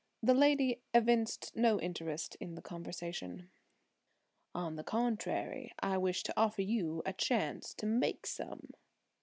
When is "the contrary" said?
4.75-5.73